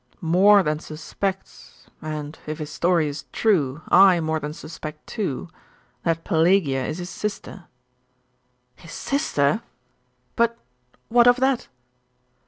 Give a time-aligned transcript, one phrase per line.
[0.19, 5.47] 'More than suspects and if his story is true, I more than suspect too
[6.01, 7.65] that Pelagia is his sister.'
[8.77, 9.61] 'His sister!
[10.35, 10.57] But
[11.09, 11.67] what of that?